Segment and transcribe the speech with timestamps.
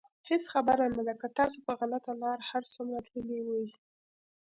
[0.29, 3.67] هېڅ خبره نه ده که تاسو په غلطه لاره هر څومره تللي وئ.